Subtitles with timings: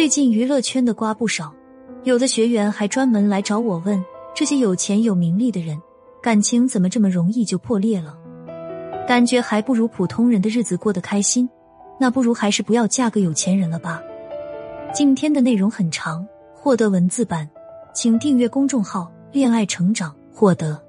[0.00, 1.54] 最近娱乐圈的瓜不少，
[2.04, 4.02] 有的学员还专门来找我问：
[4.34, 5.78] 这些有钱有名利的人，
[6.22, 8.16] 感情怎么这么容易就破裂了？
[9.06, 11.46] 感觉还不如普通人的日子过得开心，
[11.98, 14.02] 那不如还是不要嫁个有钱人了吧。
[14.94, 17.46] 今天的内容很长，获得文字版，
[17.92, 20.82] 请订阅公众号“恋爱成长”获得，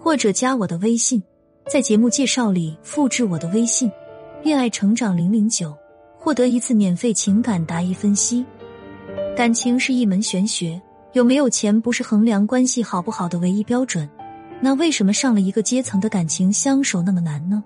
[0.00, 1.22] 或者加我的微信，
[1.70, 3.92] 在节目介绍里复制我的微信
[4.42, 5.76] “恋爱成长零零九”。
[6.24, 8.46] 获得一次免费情感答疑分析。
[9.36, 10.80] 感情是一门玄学，
[11.12, 14.08] 有没有钱不是衡量关系好不好的唯一标准。
[14.58, 17.62] 那为什么上了一个阶层的感情相守那么难呢？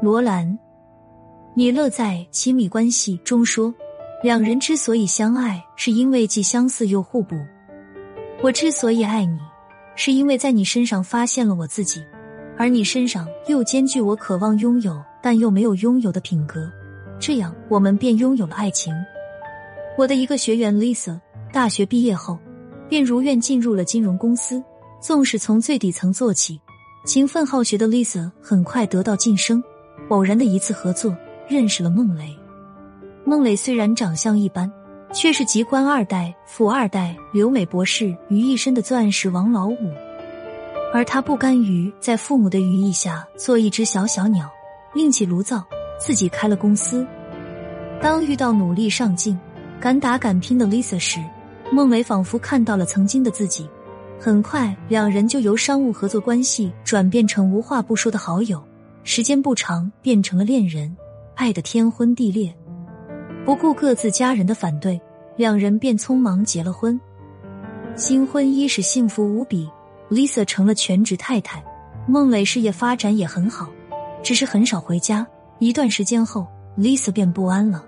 [0.00, 0.58] 罗兰，
[1.52, 3.74] 米勒在《亲密关系》中说，
[4.22, 7.36] 两人之所以相爱，是因为既相似又互补。
[8.42, 9.38] 我之所以爱你，
[9.94, 12.02] 是因为在你身上发现了我自己，
[12.56, 16.72] 而你身上又兼具我渴望拥有但又没有拥有的品格。
[17.20, 18.94] 这样，我们便拥有了爱情。
[19.96, 21.20] 我的一个学员 Lisa，
[21.52, 22.38] 大学毕业后
[22.88, 24.62] 便如愿进入了金融公司。
[25.00, 26.60] 纵使从最底层做起，
[27.06, 29.62] 勤奋好学的 Lisa 很快得到晋升。
[30.08, 31.16] 偶然的一次合作，
[31.48, 32.36] 认识了孟磊。
[33.24, 34.68] 孟磊虽然长相一般，
[35.12, 39.76] 却是集官二代、富二代、留美博士于一身的钻石王老五。
[40.92, 44.50] 而他不甘于在父母的羽翼下做一只小小鸟，
[44.94, 45.64] 另起炉灶。
[45.98, 47.06] 自己开了公司。
[48.00, 49.38] 当遇到努力上进、
[49.80, 51.20] 敢打敢拼的 Lisa 时，
[51.72, 53.68] 孟伟仿佛看到了曾经的自己。
[54.20, 58.62] 很快，两人就由商务合作关系转变成无话不说的好友。
[59.04, 60.96] 时间不长，变成了恋人，
[61.34, 62.52] 爱得天昏地裂。
[63.44, 65.00] 不顾各自家人的反对，
[65.36, 67.00] 两人便匆忙结了婚。
[67.96, 69.68] 新婚伊始，幸福无比。
[70.10, 71.62] Lisa 成了全职太太，
[72.06, 73.68] 孟磊事业发展也很好，
[74.22, 75.26] 只是很少回家。
[75.58, 77.84] 一段时间后，Lisa 便不安了。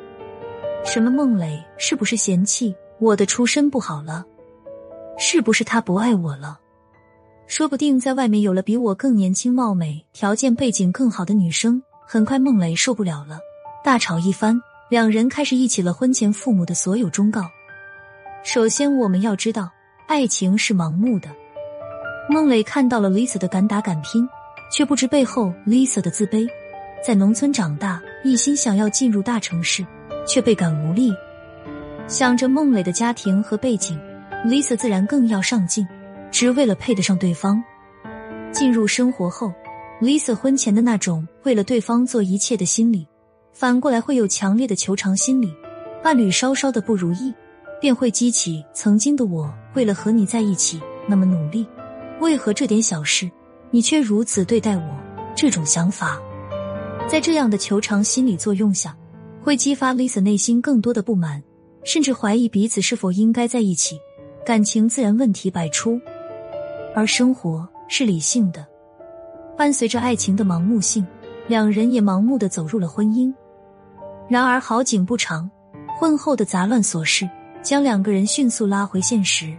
[0.85, 1.11] 什么？
[1.11, 4.25] 孟磊是不是嫌弃我的出身不好了？
[5.19, 6.59] 是不是他不爱我了？
[7.47, 11.83] 说不定在外面有了比我更年轻貌美、条件背景更好的女生。
[12.07, 13.39] 很快，孟磊受不了了，
[13.85, 17.43] 大吵一番，两人开始忆起了婚前父母的所有忠告。
[18.43, 19.71] 首先，我们要知道，
[20.09, 21.29] 爱情是盲目的。
[22.29, 24.29] 孟磊看到了 Lisa 的敢打敢拼，
[24.73, 26.49] 却不知背后 Lisa 的自卑。
[27.03, 29.85] 在农村长大，一心想要进入大城市，
[30.27, 31.11] 却倍感无力。
[32.07, 33.99] 想着孟磊的家庭和背景
[34.45, 35.87] ，Lisa 自然更要上进，
[36.31, 37.63] 只为了配得上对方。
[38.53, 39.51] 进入生活后
[40.01, 43.07] ，Lisa 婚前的那种为了对方做一切的心理，
[43.55, 45.55] 反过来会有强烈的求偿心理。
[46.03, 47.33] 伴侣稍稍的不如意，
[47.81, 51.67] 便会激起曾经的我为了和你在一起那么努力，
[52.21, 53.31] 为何这点小事
[53.71, 54.83] 你却如此对待我？
[55.35, 56.21] 这种想法。
[57.11, 58.97] 在这样的求偿心理作用下，
[59.43, 61.43] 会激发 Lisa 内心更多的不满，
[61.83, 63.99] 甚至怀疑彼此是否应该在一起，
[64.47, 66.01] 感情自然问题百出。
[66.95, 68.65] 而生活是理性的，
[69.59, 71.05] 伴随着爱情的盲目性，
[71.49, 73.35] 两人也盲目的走入了婚姻。
[74.29, 75.51] 然而好景不长，
[75.99, 77.29] 婚后的杂乱琐事
[77.61, 79.53] 将两个人迅速拉回现实。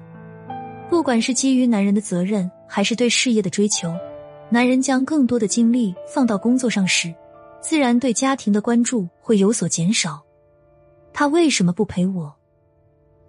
[0.89, 3.93] 不管是基于男人的责任，还是对事业的追求，
[4.49, 7.13] 男人将更多的精力放到工作上时。
[7.61, 10.21] 自然对家庭的关注会有所减少。
[11.13, 12.35] 他为什么不陪我？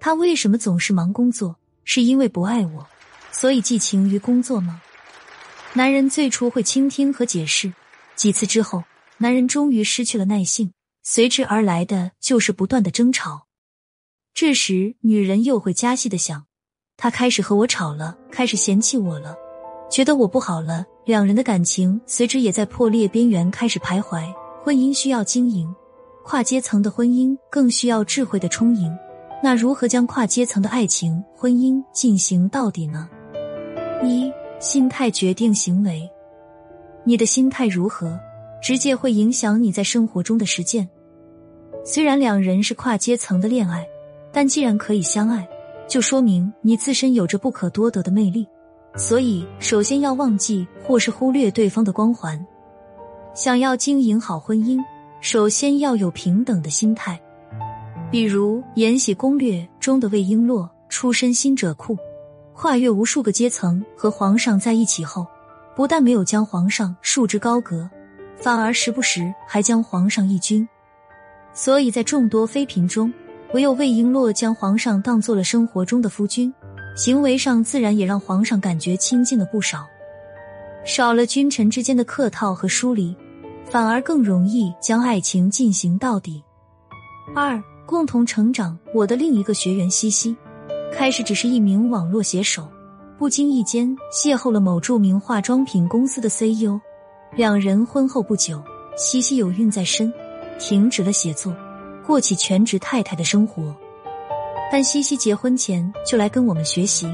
[0.00, 1.56] 他为什么总是忙工作？
[1.84, 2.87] 是因为不爱我，
[3.32, 4.81] 所以寄情于工作吗？
[5.75, 7.72] 男人最初会倾听和解释，
[8.15, 8.84] 几次之后，
[9.19, 10.72] 男人终于失去了耐性，
[11.03, 13.49] 随之而来的就是不断的争吵。
[14.32, 16.47] 这时，女人又会加戏的想：
[16.97, 19.37] 他开始和我吵了，开始嫌弃我了。
[19.91, 24.23] 觉得我不好了，两人的感情随之也在破裂边缘开始徘徊。
[24.63, 25.75] 婚姻需要经营，
[26.23, 28.89] 跨阶层的婚姻更需要智慧的充盈。
[29.43, 33.09] 那如何将跨阶层的爱情婚姻进行到底呢？
[34.05, 36.09] 一心态决定行为，
[37.05, 38.17] 你的心态如何，
[38.62, 40.89] 直接会影响你在生活中的实践。
[41.85, 43.85] 虽然两人是跨阶层的恋爱，
[44.32, 45.44] 但既然可以相爱，
[45.88, 48.47] 就说明你自身有着不可多得的魅力。
[48.97, 52.39] 所以，首先要忘记或是忽略对方的光环。
[53.35, 54.79] 想要经营好婚姻，
[55.21, 57.19] 首先要有平等的心态。
[58.11, 61.97] 比如《延禧攻略》中的魏璎珞，出身新者库，
[62.53, 65.27] 跨越无数个阶层和皇上在一起后，
[65.75, 67.88] 不但没有将皇上束之高阁，
[68.37, 70.69] 反而时不时还将皇上一军。
[71.55, 73.11] 所以在众多妃嫔中，
[73.55, 76.53] 唯有魏璎珞将皇上当做了生活中的夫君。
[76.94, 79.87] 行为上自然也让皇上感觉亲近了不少，
[80.85, 83.17] 少了君臣之间的客套和疏离，
[83.65, 86.43] 反而更容易将爱情进行到底。
[87.35, 88.79] 二，共同成长。
[88.94, 90.37] 我的另一个学员西西，
[90.93, 92.69] 开始只是一名网络写手，
[93.19, 96.79] 不经意间邂逅了某著名化妆品公司的 CEO，
[97.35, 98.62] 两人婚后不久，
[98.99, 100.12] 西西有孕在身，
[100.59, 101.55] 停止了写作，
[102.06, 103.75] 过起全职太太的生活。
[104.73, 107.07] 但西西结婚前就来跟我们学习，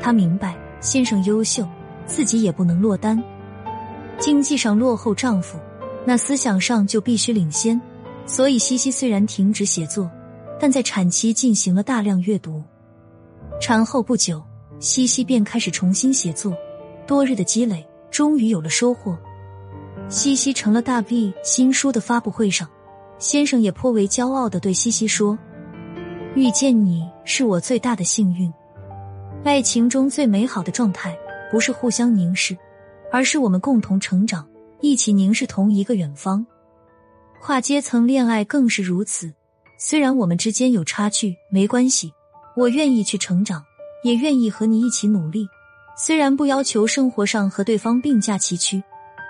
[0.00, 1.66] 她明白先生优秀，
[2.06, 3.20] 自己也不能落单。
[4.20, 5.58] 经济上落后丈夫，
[6.06, 7.80] 那思想上就必须领先。
[8.24, 10.08] 所以西西虽然停止写作，
[10.60, 12.62] 但在产期进行了大量阅读。
[13.60, 14.40] 产后不久，
[14.78, 16.56] 西西便开始重新写作，
[17.04, 19.18] 多日的积累终于有了收获。
[20.08, 22.70] 西西成了大 V 新书的发布会上，
[23.18, 25.36] 先生也颇为骄傲的对西西说。
[26.34, 28.50] 遇见你是我最大的幸运。
[29.44, 31.14] 爱情中最美好的状态，
[31.50, 32.56] 不是互相凝视，
[33.12, 34.48] 而是我们共同成长，
[34.80, 36.44] 一起凝视同一个远方。
[37.38, 39.30] 跨阶层恋爱更是如此。
[39.78, 42.10] 虽然我们之间有差距，没关系，
[42.56, 43.62] 我愿意去成长，
[44.02, 45.46] 也愿意和你一起努力。
[45.98, 48.82] 虽然不要求生活上和对方并驾齐驱，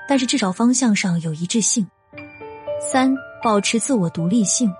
[0.08, 1.84] 但是至少方向上有一致性。
[2.80, 3.12] 三，
[3.42, 4.72] 保持自我独立性，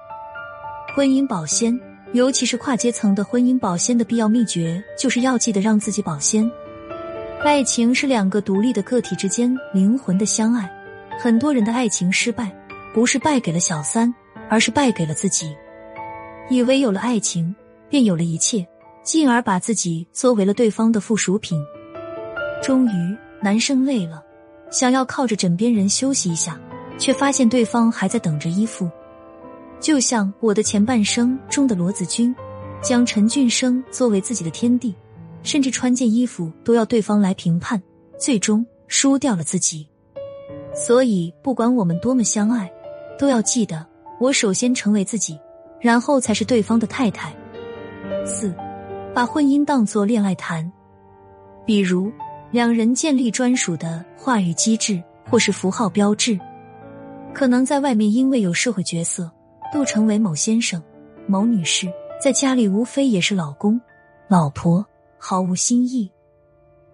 [0.94, 1.76] 婚姻保鲜。
[2.12, 6.50] 尤其是跨阶层的婚姻保鲜的必要秘诀，就是要记得让自己保鲜。
[7.42, 10.70] 爱情是两个独立的个体之间灵魂的相爱。
[11.18, 12.54] 很多人的爱情失败，
[12.92, 14.14] 不是败给了小三，
[14.50, 15.56] 而是败给了自己。
[16.50, 17.54] 以为有了爱情
[17.88, 18.66] 便有了一切，
[19.02, 21.58] 进而把自己作为了对方的附属品。
[22.62, 24.22] 终于，男生累了，
[24.70, 26.60] 想要靠着枕边人休息一下，
[26.98, 28.88] 却发现对方还在等着依附。
[29.82, 32.32] 就像《我的前半生》中的罗子君，
[32.80, 34.94] 将陈俊生作为自己的天地，
[35.42, 37.82] 甚至穿件衣服都要对方来评判，
[38.16, 39.84] 最终输掉了自己。
[40.72, 42.72] 所以，不管我们多么相爱，
[43.18, 43.84] 都要记得，
[44.20, 45.36] 我首先成为自己，
[45.80, 47.34] 然后才是对方的太太。
[48.24, 48.54] 四，
[49.12, 50.72] 把婚姻当作恋爱谈，
[51.66, 52.08] 比如
[52.52, 56.38] 两人建立专属的话语机制，或是符号标志，
[57.34, 59.28] 可能在外面因为有社会角色。
[59.72, 60.80] 杜成为某先生、
[61.26, 61.90] 某女士，
[62.20, 63.80] 在家里无非也是老公、
[64.28, 64.84] 老婆，
[65.16, 66.10] 毫无新意。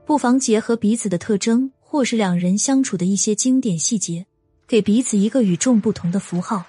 [0.07, 4.25] 不妨结合彼此的特征，或是两人相处的一些经典细节，
[4.69, 6.63] 给彼此一个与众不同的符号。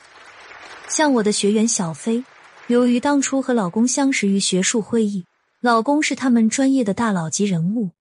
[0.88, 2.24] 像我的学员小飞，
[2.66, 5.24] 由于当初和老公相识于学术会议，
[5.62, 7.92] 老公是他们专业的大佬级人物，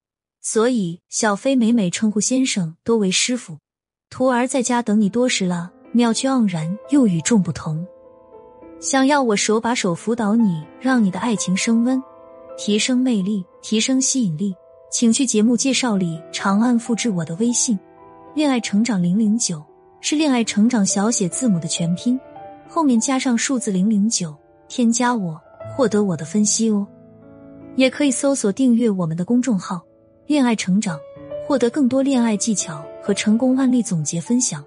[0.41, 3.59] 所以小飞每每称呼先生多为师傅。
[4.09, 7.87] 徒儿在家等你多时了，妙趣盎然又与众不同。
[8.81, 12.01] 想要我手把手辅导你，让你的爱情升温，
[12.57, 14.55] 提升魅力，提升吸引力，
[14.89, 17.77] 请去节目介绍里长按复制我的微信
[18.37, 19.61] “恋爱成长零零九”，
[20.01, 22.19] 是恋爱成长小写字母的全拼，
[22.69, 24.33] 后面加上数字零零九，
[24.69, 25.41] 添加我
[25.77, 26.87] 获得我的分析哦。
[27.75, 29.83] 也可以搜索订阅我们的公众号
[30.27, 30.97] “恋爱成长”，
[31.49, 34.65] 获得更多恋爱技巧和成功案例总结分享。